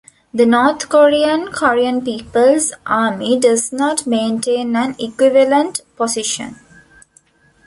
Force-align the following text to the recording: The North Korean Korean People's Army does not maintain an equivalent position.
The 0.33 0.47
North 0.47 0.89
Korean 0.89 1.49
Korean 1.51 2.03
People's 2.03 2.73
Army 2.87 3.39
does 3.39 3.71
not 3.71 4.07
maintain 4.07 4.75
an 4.75 4.95
equivalent 4.97 5.81
position. 5.95 6.55